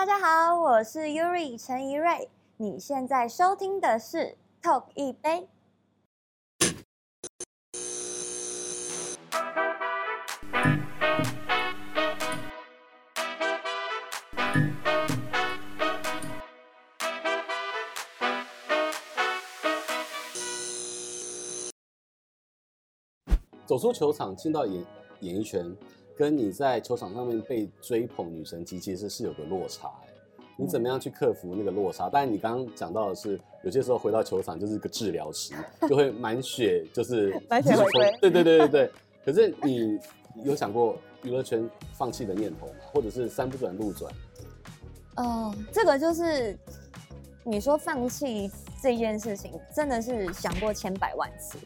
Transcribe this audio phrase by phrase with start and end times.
[0.00, 5.46] 大家好，我是 Yuri 陈怡瑞，你现在收听的是 Talk 一杯。
[23.66, 24.82] 走出球场进到演
[25.20, 25.76] 演艺圈，
[26.20, 30.08] 跟你在球场上面被追捧女神级其实是有个落差哎。
[30.54, 32.10] 你怎么样去克服那个落差？
[32.10, 35.54] 当然你刚刚讲到的是，有些时候回到球场就是个治疗师，
[35.88, 38.18] 就会 满血，就是满血回归。
[38.20, 38.90] 对对对对对。
[39.24, 39.98] 可是你
[40.44, 42.74] 有想过娱乐圈放弃的念头吗？
[42.92, 44.12] 或者是山不转路转？
[45.16, 46.54] 哦，这个就是
[47.42, 48.50] 你说放弃
[48.82, 51.56] 这件事情，真的是想过千百万次。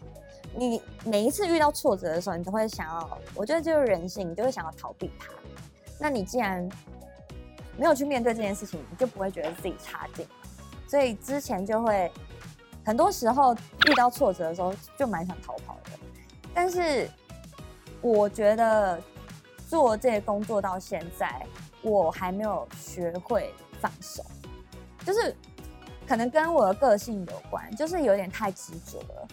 [0.56, 5.28] 你每一次遇到挫折的时候，你都会想要，我觉得就是人性，你就会想要逃避它。
[5.98, 6.68] 那你既然
[7.76, 10.26] 没有去面对这件事情，你就不会觉得自己差劲。
[10.86, 12.10] 所以之前就会
[12.84, 13.54] 很多时候
[13.88, 15.90] 遇到挫折的时候，就蛮想逃跑的。
[16.54, 17.08] 但是
[18.00, 19.02] 我觉得
[19.68, 21.44] 做这个工作到现在，
[21.82, 24.24] 我还没有学会放手，
[25.04, 25.34] 就是
[26.06, 29.28] 可能跟我的个性有关，就是有点太执着了。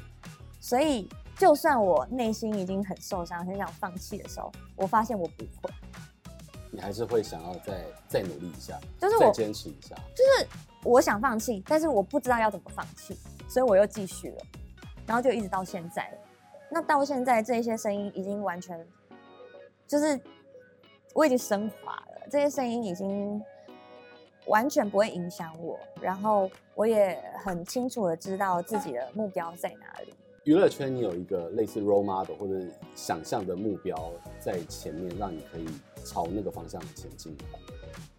[0.62, 5.74] 所以，就算我内心已经很受伤、很想放弃的时候，我发现我不会。
[6.72, 9.96] 你还是会想要再再努力一下，就是我再坚持一下。
[10.16, 10.48] 就是
[10.84, 13.18] 我想放弃，但是我不知道要怎么放弃，
[13.50, 14.38] 所以我又继续了，
[15.06, 16.10] 然后就一直到现在。
[16.70, 18.88] 那到现在，这些声音已经完全，
[19.88, 20.18] 就是
[21.14, 23.44] 我已经升华了，这些声音已经
[24.46, 30.14] 完全不会影响我，然后我也很清楚的知道自己的目标在哪里。
[30.44, 35.68] 娱乐圈，你有一个类似 role model 或者想象的目标在前面，让你可以
[36.04, 37.38] 朝那个方向前进。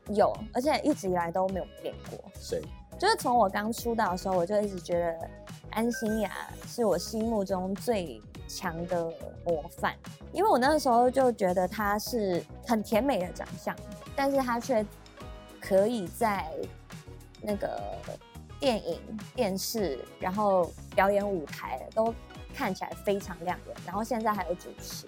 [0.06, 2.30] 有，而且一直以来都没有变过。
[2.38, 2.62] 谁？
[2.96, 5.28] 就是从我刚出道的时候，我就一直觉得
[5.70, 6.30] 安心亚
[6.68, 9.12] 是我心目中最强的
[9.44, 9.96] 模范，
[10.32, 13.74] 因为我那个时候就觉得她是很甜美的长相，
[14.14, 14.86] 但是她却
[15.60, 16.48] 可以在
[17.40, 17.82] 那个。
[18.62, 19.00] 电影、
[19.34, 22.14] 电视，然后表演舞台都
[22.54, 25.04] 看起来非常亮眼，然后现在还有主持，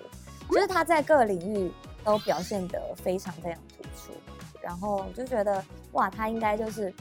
[0.50, 1.70] 就是他在各个领域
[2.02, 4.12] 都表现得非常非常突出，
[4.60, 6.92] 然后就觉得哇，他应该就是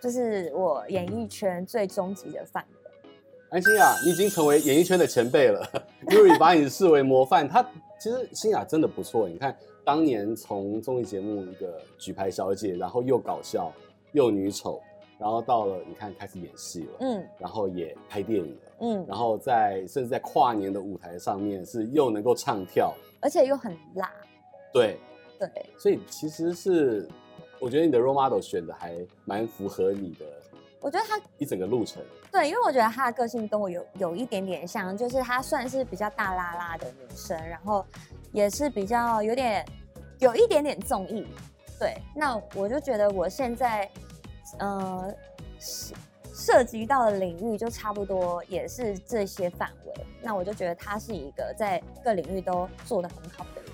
[0.00, 2.92] 就是我演艺圈最终极的范本。
[3.50, 5.64] 安心啊，你已经成为演艺圈的前辈了，
[6.10, 7.48] Yuri 把你视为模范。
[7.48, 7.62] 他
[8.00, 13.72] 其实心雅真的不错，你看当年从综艺节目一个举牌小姐，然后又搞笑。
[14.14, 14.80] 又女丑，
[15.18, 24.10] 然后到了你看开始演戏了，嗯，然后也拍电影了，嗯，然后在甚至在跨年的舞台上面是又能够唱跳，而且又很辣，
[24.72, 24.98] 对。
[25.36, 27.08] 对，所以其实是
[27.60, 30.24] 我觉得你的 role model 选的还蛮符合你的，
[30.80, 37.84] 我觉得他一整个路程，对，因为我觉得他的个性跟我有有一点点像，就是她算是比较大拉拉的女生，然后
[38.32, 39.66] 也是比较有点
[40.20, 41.26] 有一点点综艺。
[41.78, 43.90] 对，那我就觉得我现在，
[44.58, 45.14] 呃，
[45.58, 45.94] 涉
[46.32, 49.92] 涉及到的领域就差不多也是这些范围。
[50.22, 53.72] 那我就觉得他是一个在各领域都做得很好的人。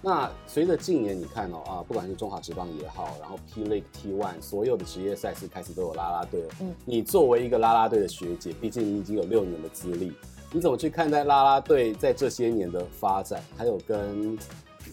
[0.00, 6.54] 那随着近年你看哦啊，不管是中华职棒也好，然后 P League T1 所有的职业赛事开始都有啦啦队了。
[6.60, 10.12] 嗯，你作为一个啦啦队的学姐，毕竟你已经有六年的资历，
[10.50, 14.36] 你怎么去看待啦啦队在这些年的发展，还有跟？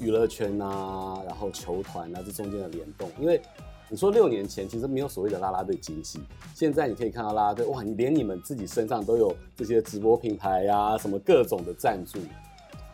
[0.01, 3.39] 娱乐圈啊，然后球团啊，这中间的联动，因为
[3.87, 6.23] 你说六年前其实没有所谓的啦啦队经济，
[6.55, 12.17] 现在你可以看到啦啦队，哇，你连你们自己身上都有这些直播平台呀、什么各种的赞助，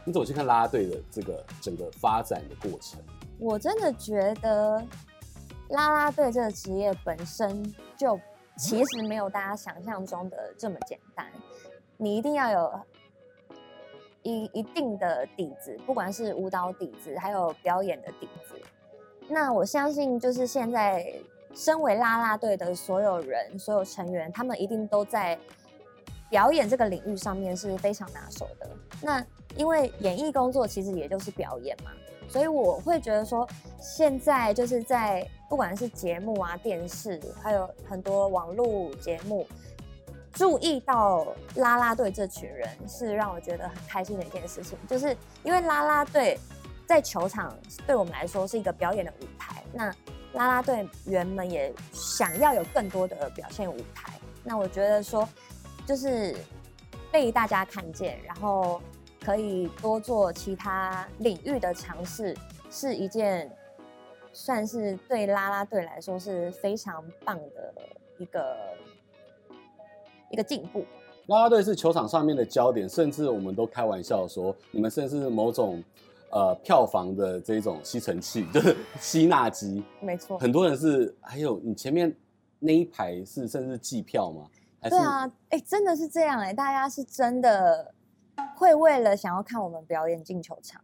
[0.04, 3.00] 你怎么去看啦啦队的这个整个发展的过程？
[3.40, 4.86] 我真的觉得
[5.70, 8.20] 啦啦队这个职业本身就
[8.58, 11.26] 其实没有大家想象中的这么简单，
[11.96, 12.80] 你一定要有。
[14.28, 18.56] 一一定的底子，不管是舞蹈底子，还有表演的底子，
[19.30, 21.14] 那我相信，就是现在
[21.56, 25.40] 身为啦啦队的所有人、所有成员，他们一定都在
[26.30, 28.70] 表演这个领域上面是非常拿手的。
[29.02, 29.26] 那
[29.56, 31.92] 因为演艺工作其实也就是表演嘛，
[32.28, 33.48] 所以我会觉得说，
[33.80, 39.48] 现在就是在不管是节目啊、电视，还有很多网络节目。
[40.34, 41.26] 注意到
[41.56, 46.38] 啦啦队这群人是让我觉得很开心的一件事情，就是因为啦啦队
[46.86, 49.86] 在球场对我们来说是一个表演的舞台，那
[50.34, 54.14] 啦啦队员们也想要有更多的表现舞台。
[54.44, 55.28] 那我觉得说，
[55.86, 56.36] 就是
[57.12, 58.82] 被大家看见，然后
[59.24, 62.38] 可以多做其他领域的尝试，
[62.70, 63.52] 是一件
[64.32, 67.74] 算是对啦啦队来说是非常棒的
[68.20, 68.56] 一个
[70.30, 70.86] 一个进步。
[71.28, 75.84] 啦啦队是球场上面的焦点，甚至我们都开玩笑说，你们甚至是某种
[76.32, 79.84] 呃票房的这种吸尘器，就是吸纳机。
[80.00, 82.16] 没错，很多人是，还有你前面
[82.60, 84.46] 那一排是甚至计票吗？
[84.80, 87.94] 还是对啊，哎、欸，真的是这样哎、欸，大家是真的
[88.56, 90.80] 会为了想要看我们表演进球场。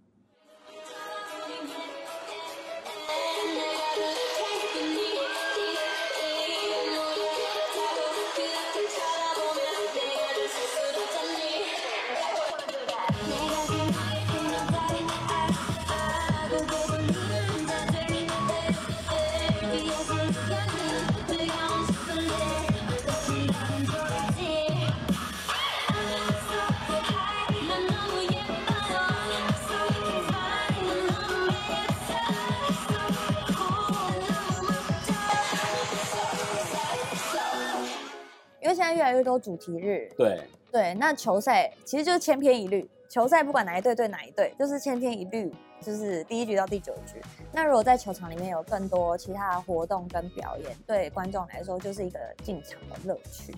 [38.84, 42.86] 现在越来越多主题日，对对，那球赛其实就是千篇一律。
[43.08, 45.50] 球赛不管哪一队对哪一队，就是千篇一律，
[45.80, 47.22] 就是第一局到第九局。
[47.54, 53.56] 那如果在球场里面有更多其他的活动跟表演，对观众来说就是一个进场的乐趣。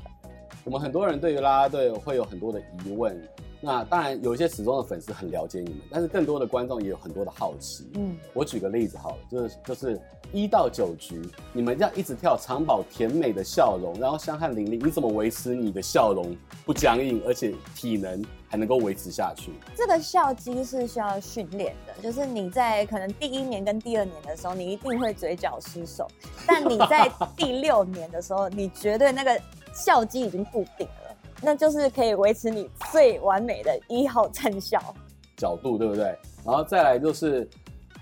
[0.64, 3.20] 我们很多人对于啦啦队会有很多的疑问。
[3.66, 7.90] 那当然有一些始终的粉丝很了解你们，但是更多的观众也有很多的好奇。
[7.96, 10.00] 嗯，我举个例子好了，就是就是
[10.32, 11.20] 一到九局，
[11.52, 19.52] 你们这样一直跳，长宝甜美的笑容，然后香汗淋漓，你怎么维持你的笑容不僵硬，而且体能还能够维持下去？
[19.76, 26.08] 这个笑肌是需要训练的，就是你在可能第一年跟第二年的时候，你一定会嘴角失手，
[26.46, 29.42] 但你在第六年的时候，你绝对那个
[29.74, 31.05] 笑肌已经固定了。
[31.46, 34.80] 那就是可以维持你最完美的一号战效
[35.38, 36.18] 角度，对不对？
[36.44, 37.48] 然后再来就是，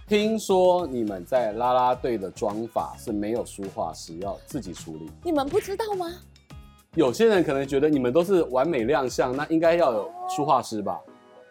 [0.08, 5.12] 听说你们在拉拉队的妆法是没有梳化师，要自己处理。
[5.24, 6.10] 你们不知道吗？
[6.96, 11.02] 有些人可能觉得你们都是完美亮相，那应该要有梳化师吧？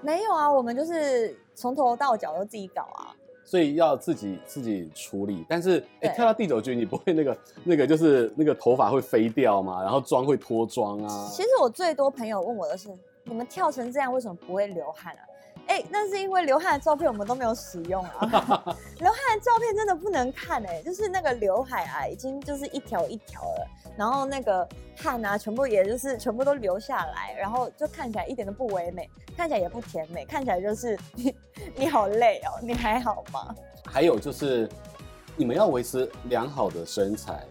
[0.00, 3.12] 没有啊，我们就是从头到脚都自己搞啊。
[3.52, 9.82] 所以要自己自己处理，但是哎，跳到第九局你不会那个那个就是那个头发会飞掉吗？
[9.82, 11.28] 然后妆会脱妆啊？
[11.30, 12.88] 其实我最多朋友问我的是，
[13.24, 15.20] 你们跳成这样为什么不会流汗啊？
[15.66, 18.20] 哎，那是因为流汗的照片我们都没有使用啊。
[19.00, 23.66] 流汗的照片真的不能看哎，就是那个刘海啊，已经就是一条一条了，
[23.96, 31.34] 然后那个汗啊，全部也就是全部都流下来，然后就看起来一点都不唯美，看起来也不甜美，看起来就是你
[31.76, 33.54] 你好累哦，你还好吗？
[33.84, 34.68] 还有就是
[35.36, 37.44] 你们要维持良好的身材，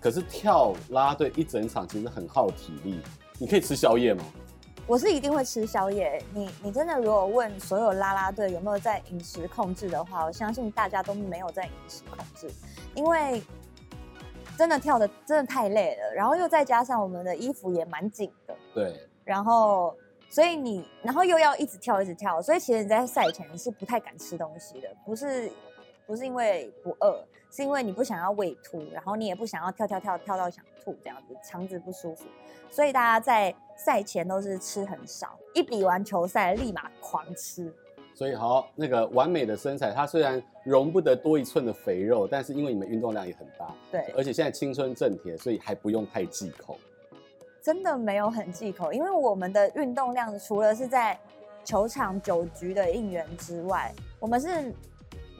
[0.00, 3.00] 可是跳啦啦队一整场其实很耗体力，
[3.38, 4.24] 你可以吃宵夜吗？
[4.86, 6.20] 我是一定会吃宵夜。
[6.34, 12.50] 你你真的如果问所有啦啦队有没有在饮食控制的话，我相信大家都没有在饮食控制，
[12.94, 13.40] 因为
[14.58, 19.96] 真的跳的真的太累了，然后又再加上我们的衣服也蛮紧的，对，然后
[20.28, 25.52] 所以你然后又要一直跳一直跳，所以其实你在赛前是不太敢吃东西的，不是
[26.04, 32.24] 不是因为不饿，是因为你不想要胃吐，然后你也不想要跳跳跳跳到想吐这样子，肠子不舒服，
[32.68, 33.54] 所以大家在。
[33.84, 37.72] 赛前都是吃很少，一比完球赛立马狂吃。
[38.14, 46.76] 所以好，那个完美的身材，它虽然容不得多一寸的肥肉，但是因为你们运动量也很大，对，而且现在青春正铁，所以还不用太忌口。
[47.62, 51.18] 真的没有很忌口，因为我们的运动量除了是在
[51.64, 54.74] 球场九局的应援之外，我们是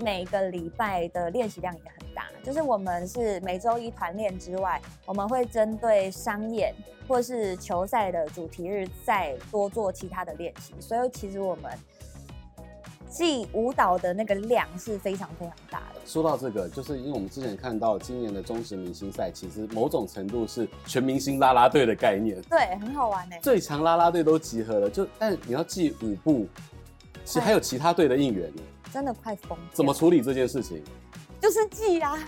[0.00, 2.26] 每个礼拜的练习量也很大。
[2.42, 6.74] 就是我们是每周一团练之外，我们会针对商演
[7.06, 11.70] 或是球赛的主题日再多做其他的练习，所以其实我们
[13.08, 16.00] 记舞蹈的那个量是非常非常大的。
[16.06, 23.36] 说到这个，就是因为我们之前看到今年的中职明星赛，其实某种程度是全明星啦啦队的概念，对，很好玩呢。
[23.42, 26.46] 最强啦啦队都集合了，就但你要记舞步，
[27.24, 29.58] 其实还有其他队的应援呢，真的快疯。
[29.72, 30.82] 怎么处理这件事情？
[31.40, 32.18] 就是记啊，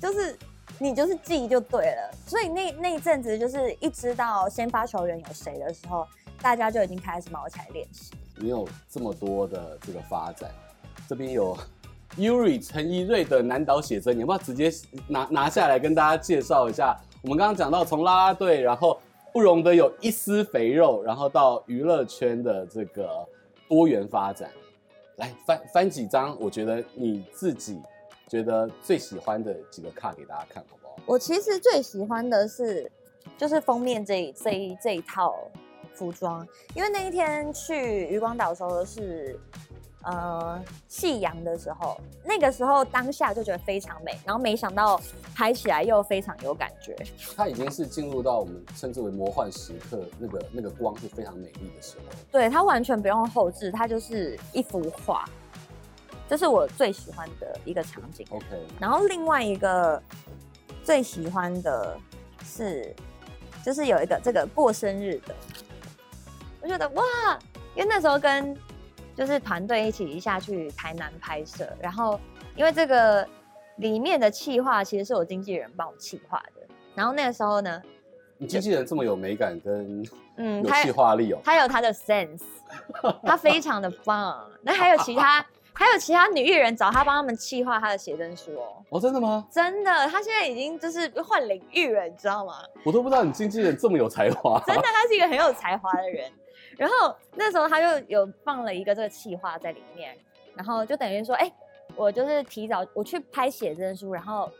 [0.00, 0.36] 就是
[0.78, 2.14] 你就是记就对了。
[2.26, 6.06] 所以那那一阵子，就是一知道先发球员有谁的时候，
[6.40, 8.12] 大家就已经开始毛起来练习。
[8.36, 10.50] 你有这么多的这个发展，
[11.08, 11.56] 这边有
[12.18, 14.72] Yuri 陈怡瑞的南岛写真，你要不要直接
[15.06, 16.96] 拿拿下来跟大家介绍一下？
[17.22, 19.00] 我们刚刚讲到从啦啦队，然后
[19.32, 23.08] 不容得有一丝肥肉，然后到娱乐圈的这个
[23.68, 24.50] 多元发展，
[25.16, 27.80] 来翻翻几张，我觉得你自己。
[28.28, 30.96] 觉得最喜欢的几个卡给大家看好不好？
[31.06, 32.90] 我其实最喜欢的是，
[33.38, 35.48] 就是封面这这一这一套
[35.94, 36.44] 服装，
[36.74, 39.38] 因为那一天去渔光岛的时候是，
[40.06, 45.00] 呃夕阳的时候，那个时候当下就觉得非常美，然后没想到
[45.34, 46.96] 拍起来又非常有感觉。
[47.36, 52.04] 它已经是进入到我们称之为魔幻时刻，那个那个光是非常美丽的时候。
[52.30, 55.24] 对，它完全不用后置，它就是一幅画。
[56.28, 58.26] 这是我最喜欢的一个场景。
[58.30, 58.46] OK，
[58.80, 60.00] 然后另外一个
[60.82, 61.96] 最喜欢的
[62.44, 62.94] 是，
[63.64, 65.34] 就是有一个这个过生日的，
[66.60, 67.04] 我觉得哇，
[67.76, 68.56] 因为那时候跟
[69.16, 72.20] 就是团队一起一下去台南拍摄，然后
[72.54, 73.26] 因为这个
[73.76, 76.62] 里面的企划其实是我经纪人帮我企划的，
[76.94, 77.82] 然后那个时候呢，
[78.36, 80.04] 你经纪人这么有美感跟
[80.36, 82.42] 嗯有企划力哦，他有他的 sense，
[83.24, 85.44] 他非常的棒，那还有其他。
[85.78, 88.82] 还有其他女艺人找他帮他们企划他的写真书哦。
[88.88, 89.46] 哦，真的吗？
[89.52, 92.54] 真的，他现在已经就是换领域了，你知道吗？
[92.82, 94.58] 我都不知道你经纪人这么有才华。
[94.66, 96.32] 真的，他是一个很有才华的人。
[96.76, 100.16] 然后那时候他就有放了一个这个企划在里面，
[100.54, 101.54] 然后就等于说，哎、欸，
[101.96, 104.50] 我就是提早我去拍写真书，然后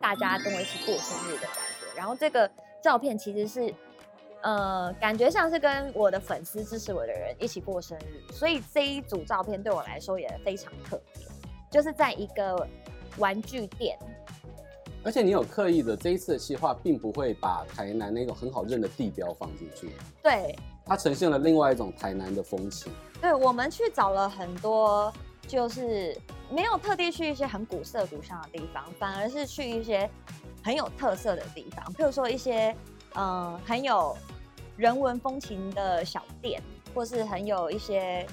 [0.00, 1.96] 大家跟我一起过生日的感觉。
[1.96, 2.50] 然后这个
[2.82, 3.74] 照片其实是。
[4.46, 11.26] 呃，感觉像是跟我的粉丝支持我的人一起过生日，所以这一组照片对我来说也非常特别，
[11.70, 12.68] 就是在一个
[13.16, 13.98] 玩具店。
[15.02, 19.88] 而且你有刻意的这一次的企划，并不会把台南那种很好认的地标放进去。
[20.22, 22.92] 对，它呈现了另外一种台南的风情。
[23.20, 25.12] 对，我们去找了很多，
[25.46, 26.16] 就是
[26.50, 30.10] 没有特地去一些很古色古香的地方，反而是去一些
[30.62, 32.74] 很有特色的地方，譬如说一些
[33.14, 34.16] 嗯、很有。
[34.76, 36.60] 人文风情的小店，
[36.92, 38.26] 或是很有一些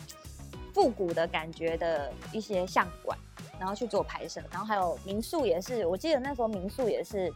[0.73, 3.15] 复古的感觉的一些相馆，
[3.59, 7.31] 然后去做拍摄，然后还有民宿也是，我记得那时候民宿也是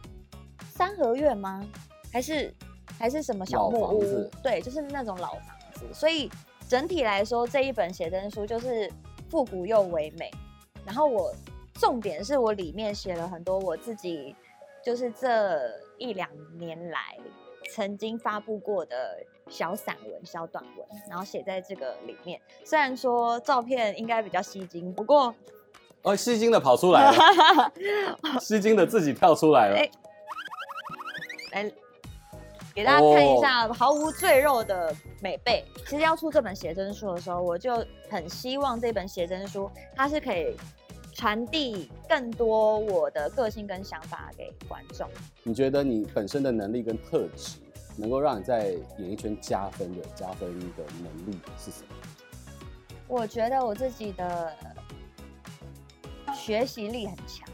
[0.72, 1.64] 三合院吗？
[2.12, 2.52] 还是
[2.98, 4.30] 还是什么小木屋？
[4.42, 5.42] 对，就是那种老房
[5.74, 5.86] 子。
[5.92, 6.30] 所以
[6.68, 8.90] 整体来说，这一本写真书就是
[9.28, 10.30] 复古又唯美。
[10.84, 11.34] 然后我
[11.74, 14.34] 重点是我里面写了很多我自己，
[14.84, 15.60] 就是这
[15.98, 17.00] 一两年来。
[17.74, 22.40] 曾经发布过的小散文、小短文，然后写在这个里面。
[22.64, 25.34] 虽然说照片应该比较吸睛，不过
[26.02, 27.72] 哦，吸睛的跑出来了，
[28.40, 29.76] 吸睛的自己跳出来了。
[29.78, 29.90] 欸、
[31.50, 31.72] 来
[32.76, 35.64] 给大家看一下毫无赘肉的美背。
[35.86, 40.54] 其实要出这本写真书的时候，我就很希望这本写真书它是可以。
[41.18, 45.08] 传递更多我的个性跟想法给观众。
[45.44, 47.56] 你觉得你本身的能力跟特质，
[47.96, 51.88] 能够让你在演艺圈加分的加分的能力是什么？
[53.08, 54.52] 我觉得我自己的
[56.34, 57.48] 学习力很强，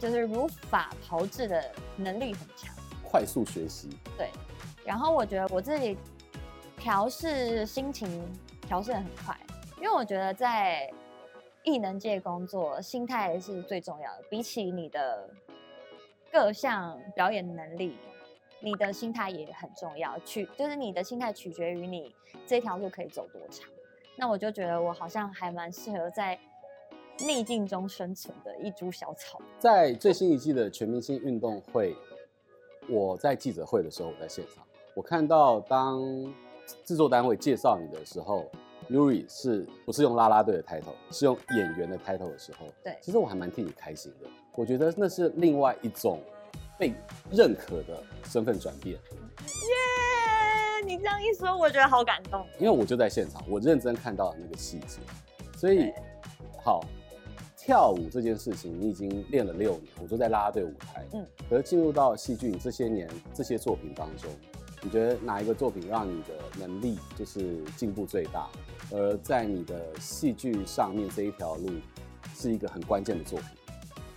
[0.00, 1.62] 就是如法炮制的
[1.98, 2.74] 能力很强，
[3.12, 3.88] 快速学习。
[4.18, 4.30] 对，
[4.84, 5.96] 然后我觉得我自己
[6.76, 8.26] 调试心情
[8.62, 9.38] 调试的很快，
[9.76, 10.90] 因为我觉得在。
[11.64, 14.24] 艺能界工作，心态是最重要的。
[14.28, 15.30] 比起你的
[16.32, 17.96] 各项表演能力，
[18.58, 20.18] 你的心态也很重要。
[20.24, 22.12] 取就是你的心态取决于你
[22.48, 23.70] 这条路可以走多长。
[24.16, 26.36] 那我就觉得我好像还蛮适合在
[27.20, 29.40] 逆境中生存的一株小草。
[29.60, 31.94] 在最新一季的全明星运动会，
[32.88, 36.00] 我在记者会的时候，我在现场，我看到当
[36.84, 38.50] 制作单位介绍你的时候。
[38.90, 44.28] Yuri 是不是用啦啦队的 title，是用演员的 title 的时候，对，其实我还蛮替你开心的。
[44.54, 46.18] 我觉得那是另外一种
[46.76, 46.92] 被
[47.30, 48.96] 认可的身份转变。
[48.96, 49.00] 耶
[49.46, 52.44] ，yeah, 你这样一说，我觉得好感动。
[52.58, 54.98] 因为我就在现场，我认真看到了那个细节。
[55.56, 55.92] 所以，
[56.62, 56.84] 好，
[57.64, 61.06] 跳舞这件事情，你已经练了六年，我就在拉拉队舞台。
[61.12, 64.28] 嗯，可是进入到戏剧，你这些年这些作品当中，
[64.82, 68.48] 你觉得哪一个作品让你的能力就是进步最大？
[68.90, 71.70] 而在你的戏剧上面这一条路，
[72.34, 73.48] 是一个很关键的作品。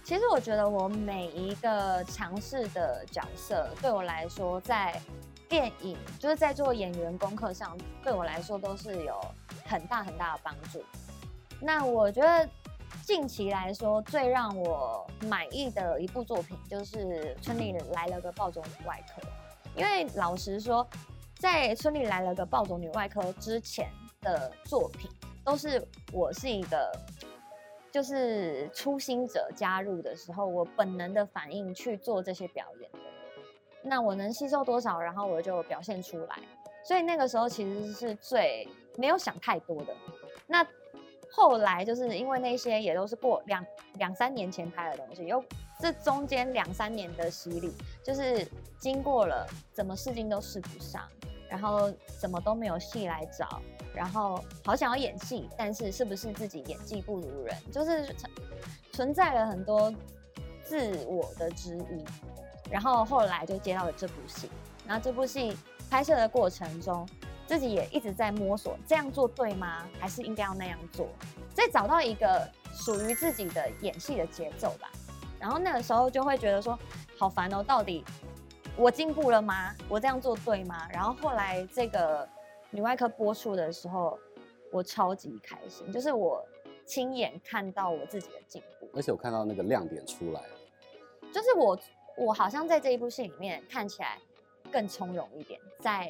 [0.04, 5.00] 其实我觉得我每一个尝试的角色，对我来说，在
[5.48, 9.22] 电影就是在做演员功课上，对我来说都是有
[9.66, 10.84] 很大很大的帮助。
[11.62, 12.50] 那我觉得
[13.05, 19.21] 近期来说，最让我满意的一部作品，就是《村里来了个暴走女外科》。
[19.79, 20.85] 因为老实说，
[21.38, 23.88] 在《村里来了个暴走女外科》之前。
[24.21, 25.07] 的作品
[25.43, 26.91] 都是我是一个
[27.91, 33.00] 就是初心者加入的时候，我本能的反应去做这些表演的，
[33.83, 36.39] 那我能吸收多少，然后我就表现出来。
[36.83, 39.95] 所以那个时候其实是最没有想太多的。
[40.47, 40.65] 那
[41.36, 43.65] 后来就是因为那些也都是过两
[43.96, 45.44] 两三年前拍的东西，有
[45.80, 47.74] 这中间两三年的洗礼，
[48.04, 48.48] 就是
[48.80, 51.01] 经过了怎么试镜都试不上。
[51.48, 53.62] 然后什么都没有戏来找，
[53.94, 58.13] 然后好想要演戏，但是是不是自己演技不如人，就是
[58.92, 59.94] 存在了很多
[60.63, 62.04] 自我的质疑。
[62.70, 64.50] 然后后来就接到了这部戏，
[64.88, 65.56] 然后这部戏
[65.88, 67.08] 拍摄的过程中，
[67.48, 69.88] 自己也一直在摸索，这样做对吗？
[70.00, 71.08] 还是应该要那样做？
[71.54, 74.92] 再找到一个属于自己的演戏的节奏吧。
[75.40, 76.78] 然后那个时候就会觉得说，
[77.18, 78.04] 好烦哦，到底
[78.75, 79.75] 我进步了吗？
[79.88, 80.88] 我这样做对吗？
[80.92, 82.28] 然后后来这个
[82.72, 84.18] 女外科播出的时候，
[84.72, 86.44] 我超级开心，就是我
[86.86, 90.42] 亲眼看到我自己的进步，而且我看到那个亮点出来，
[91.32, 91.78] 就是我。
[92.18, 94.18] 我好像在这一部戏里面看起来
[94.72, 96.10] 更从容一点，在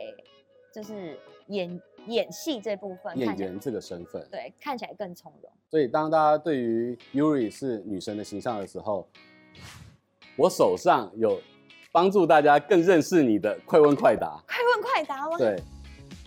[0.76, 1.18] 就是
[1.48, 5.50] 演演戏这部分，演员这个身份，对，看起来更从容。
[5.70, 9.08] 所以当大家对于 Yuri 是女神的形象的时候，
[10.36, 11.40] 我手上有
[11.94, 14.38] 帮助大家更认识你的快问快答。
[14.46, 15.38] 快问快答吗？
[15.38, 15.58] 对，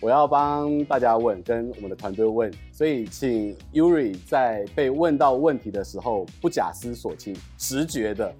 [0.01, 8.33] 我要帮大家问，跟我们的团队问，所以请 Yuri 在被问到问题的时候，不假思索，请直觉的。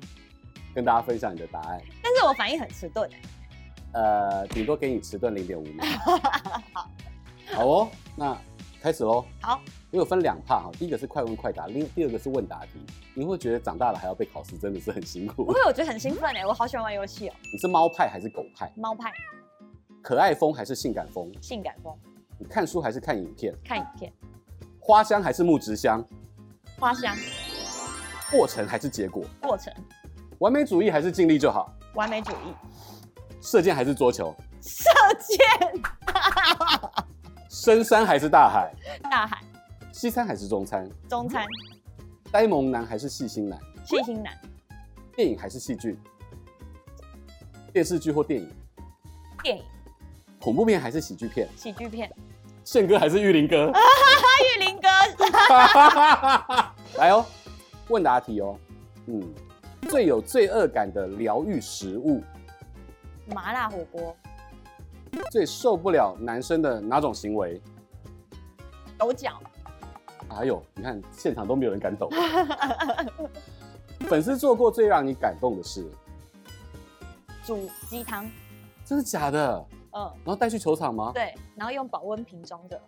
[0.73, 3.09] 跟大家分享你的答案，但是我反应很迟钝，
[3.93, 5.85] 呃，顶多给你迟钝零点五秒。
[6.73, 6.89] 好，
[7.53, 8.37] 好哦，那
[8.81, 9.25] 开始喽。
[9.41, 9.59] 好，
[9.91, 12.79] 我有分两 part 哈，第一个是快问快答，另第二个是问答题。
[13.15, 15.43] 你会觉得长大了还要被考试，真的是很辛苦。
[15.45, 17.33] 不会，我觉得很兴奋哎，我好喜欢玩游戏哦。
[17.51, 18.71] 你是猫派还是狗派？
[18.75, 19.11] 猫派。
[20.01, 21.31] 可爱风还是性感风？
[21.41, 21.93] 性感风。
[22.37, 23.53] 你看书还是看影片？
[23.65, 24.13] 看影片。
[24.79, 26.03] 花香还是木质香？
[26.79, 27.15] 花香。
[28.31, 29.25] 过程还是结果？
[29.41, 29.73] 过程。
[30.37, 31.75] 完美主义还是尽力就好？
[31.95, 32.53] 完美主义。
[33.41, 34.35] 射箭还是桌球？
[34.61, 34.83] 射
[35.19, 35.37] 箭。
[37.49, 38.73] 深山还是大海？
[39.03, 39.41] 大海。
[39.91, 40.89] 西餐还是中餐？
[41.09, 41.45] 中餐。
[42.31, 43.59] 呆萌男还是细心男？
[43.85, 44.33] 细心男。
[45.15, 45.99] 电影还是戏剧？
[47.73, 48.49] 电视剧或电影？
[49.43, 49.63] 电影。
[50.39, 51.47] 恐怖片还是喜剧片？
[51.55, 52.11] 喜剧片。
[52.63, 53.71] 宪哥还是玉林哥？
[54.55, 54.87] 玉林哥。
[56.97, 57.25] 来哦，
[57.87, 58.57] 问答题哦，
[59.07, 59.33] 嗯。
[59.89, 62.21] 最有罪恶感的疗愈食物，
[63.33, 64.15] 麻辣火锅。
[65.31, 67.61] 最受不了男生的哪种行为？
[68.97, 69.39] 抖脚。
[70.29, 72.09] 哎呦，你看现场都没有人敢抖。
[74.07, 75.89] 粉丝做过最让你感动的事？
[77.43, 78.29] 煮鸡汤。
[78.85, 79.65] 真的假的？
[79.91, 80.03] 嗯。
[80.23, 81.11] 然后带去球场吗？
[81.13, 82.79] 对，然后用保温瓶装着。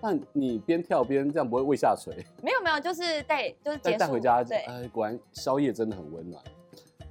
[0.00, 2.14] 那你边跳边这样不会胃下垂？
[2.42, 4.42] 没有没有，就是带就是带回家。
[4.42, 6.42] 对，哎，果然宵夜真的很温暖。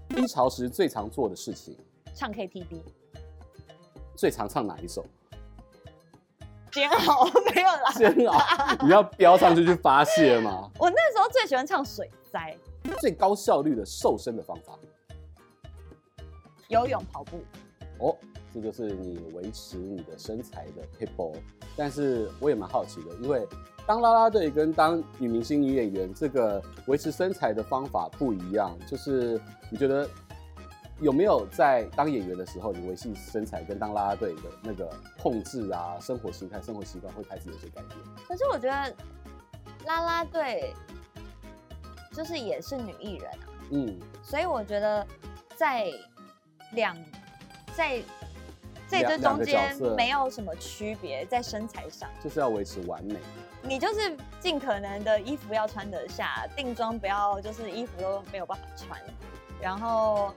[0.10, 1.78] 低潮时最常做的事情？
[2.18, 2.82] 唱 KTV。
[4.16, 5.06] 最常唱哪一首？
[6.72, 7.92] 煎熬 没有啦。
[7.96, 8.42] 煎熬，
[8.84, 10.72] 你要飙上去去发泄吗？
[10.80, 12.58] 我那时候最喜欢唱水灾。
[13.00, 14.74] 最高效率的瘦身的方法？
[16.70, 17.40] 游泳、跑步。
[18.00, 18.18] 哦。
[18.54, 21.36] 这就是你维持你的身材的撇步，
[21.76, 23.46] 但是我也蛮好奇的，因为
[23.86, 28.76] 当啦啦队跟当女明星、女演员，这个维持身材的方法不一样。
[28.90, 30.10] 就是你觉得
[31.00, 34.90] 有没有在当演员的时候，你维系身材跟当啦啦队的那个
[35.22, 37.98] 控制啊，生活形态、生活习惯会开始有些改变？
[38.28, 38.96] 可是我觉得
[39.86, 40.74] 啦啦队
[42.12, 45.06] 就是也是女艺人啊，嗯，所以我觉得
[45.56, 45.92] 在
[46.74, 46.96] 两
[47.76, 48.02] 在。
[48.90, 53.20] 这这中间没有什么区别，在身材上就是要维持完美。
[53.62, 58.98] 你就是尽可能的衣服要穿得下，定妆不要就是衣服都没有办法穿，
[59.60, 60.34] 然后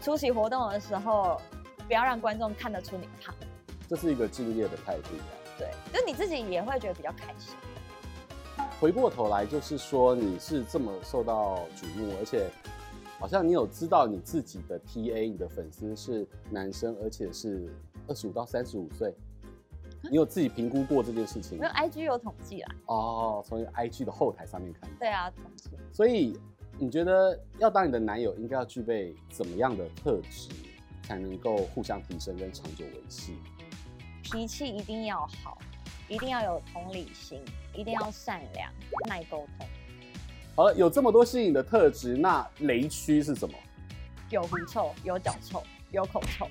[0.00, 1.40] 出席活动的时候
[1.86, 3.34] 不要让观众看得出你胖。
[3.88, 5.08] 这是一个敬业的态度。
[5.58, 7.56] 对，就你自己也会觉得比较开心。
[8.80, 12.48] 回过头来就是说，你是这么受到瞩目，而且。
[13.20, 17.68] 好像你有知道你自己的 TA，你的粉丝是男生，而且是
[18.06, 19.12] 二十五到三十五岁，
[20.08, 21.58] 你有自己评估过这件事情？
[21.58, 22.76] 没有，IG 有统计啦。
[22.86, 24.88] 哦，从 IG 的后台上面看。
[25.00, 25.68] 对啊，统计。
[25.92, 26.38] 所以
[26.80, 30.48] 你觉得要当你的男友，应该要具备怎么样的特质，
[31.02, 33.36] 才能够互相提升跟长久维系？
[34.22, 35.58] 脾气一定要好，
[36.08, 37.40] 一定要有同理心，
[37.74, 38.72] 一定要善良，
[39.08, 39.66] 耐沟通。
[40.54, 43.58] 好了，有这么多吸引的特质，那雷区是什么？
[44.30, 45.60] 有狐臭，有脚臭，
[45.90, 46.46] 有口臭。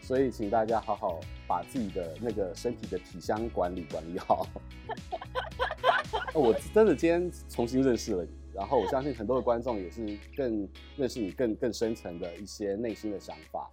[0.00, 1.18] 所以，请大家好好
[1.48, 4.46] 把自己的那个身体的体香管理管理好。
[6.34, 8.30] 我真的今天重新认识了你，
[8.62, 13.68] 然后我相信很多的观众也是更认识你更更深层的一些内心的想法。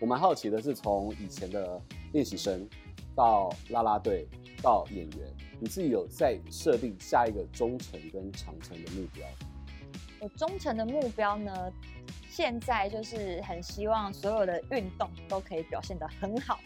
[0.00, 1.80] 我蛮好奇的是，从以前的
[2.12, 2.68] 练习生
[3.14, 4.26] 到啦啦队
[4.60, 5.32] 到演员。
[5.60, 9.24] 你自己有在设定下一个中程跟长程的目标？
[10.18, 11.72] 我中程的目标呢，
[12.28, 16.58] 现在就是很希望所有的运动都可以表现得很好，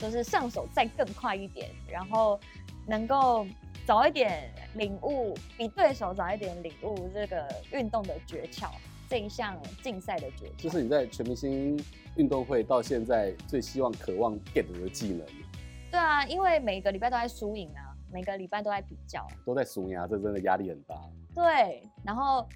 [0.00, 2.40] 就是上手再更快一点，然后
[2.88, 3.46] 能够
[3.88, 8.68] 早一点领悟，比对手早一点领悟这个运动的诀窍，
[9.08, 10.62] 这一项竞赛的诀窍。
[10.64, 11.82] 就是你在全明星
[12.14, 15.26] 运动会到现在最希望、渴望 get 的技能。
[15.90, 20.94] 对啊，因为每个礼拜都在输赢啊，每个礼拜都在比较，都在输赢啊，这真的压力很大。
[21.34, 22.46] 对，然后。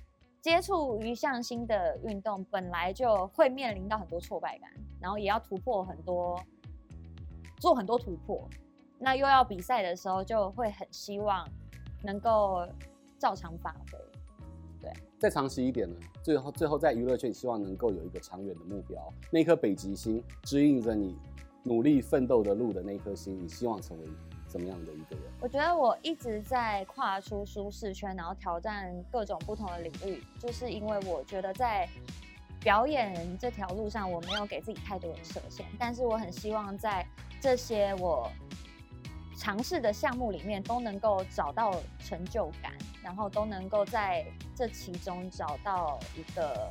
[0.43, 4.69] 接触一项新的运动，本来就会面临到很多挫败感，
[5.01, 6.37] 然后也要突破很多，
[7.61, 8.51] 做很多突破。
[9.03, 11.45] 那又要比赛的时候，就会很希望
[12.05, 12.65] 能够
[13.19, 13.99] 照常发挥。
[14.81, 15.97] 对，再长期一点呢？
[16.23, 21.17] 最后，最后在娱乐圈，希望能够有一个长远的目标，那颗北极星指引着你
[21.65, 24.07] 努力奋斗的路的那颗星，你希望成为
[24.47, 25.25] 怎么样的一个人？
[25.41, 31.89] 我觉得我一直在跨出舒适圈，然后挑战各种不同的领域，就是因为我觉得在
[32.61, 37.05] 表演这条路上，我没有给自己太多的设限，但是我很希望在
[37.41, 38.31] 这些我
[39.37, 46.71] 尝试的项目里面都能够找到成就感，然后都能够在这其中找到一个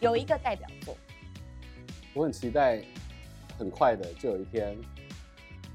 [0.00, 0.96] 有一个代表作。
[2.14, 2.82] 我很期待，
[3.58, 4.76] 很快的就有一天。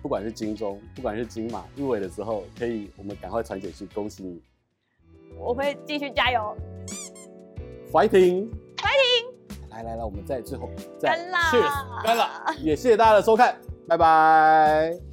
[0.02, 4.42] 不管是金钟，不管是金马入围的时候，可以我们赶快传简讯恭喜你。
[5.38, 6.54] 我会继续加油
[7.90, 9.26] ，Fighting，Fighting！
[9.70, 13.58] 来来来，我们在最后再 Cheers，干了，也谢谢大家的收看，
[13.88, 15.13] 拜拜。